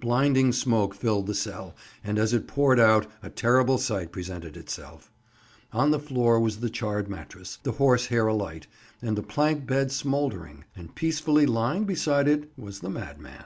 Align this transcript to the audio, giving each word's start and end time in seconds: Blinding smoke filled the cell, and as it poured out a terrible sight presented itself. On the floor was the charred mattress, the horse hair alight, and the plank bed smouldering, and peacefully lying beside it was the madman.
Blinding 0.00 0.50
smoke 0.54 0.94
filled 0.94 1.26
the 1.26 1.34
cell, 1.34 1.74
and 2.02 2.18
as 2.18 2.32
it 2.32 2.46
poured 2.48 2.80
out 2.80 3.06
a 3.22 3.28
terrible 3.28 3.76
sight 3.76 4.10
presented 4.12 4.56
itself. 4.56 5.12
On 5.74 5.90
the 5.90 5.98
floor 6.00 6.40
was 6.40 6.60
the 6.60 6.70
charred 6.70 7.06
mattress, 7.06 7.58
the 7.64 7.72
horse 7.72 8.06
hair 8.06 8.26
alight, 8.26 8.66
and 9.02 9.14
the 9.14 9.22
plank 9.22 9.66
bed 9.66 9.92
smouldering, 9.92 10.64
and 10.74 10.94
peacefully 10.94 11.44
lying 11.44 11.84
beside 11.84 12.26
it 12.28 12.50
was 12.56 12.80
the 12.80 12.88
madman. 12.88 13.44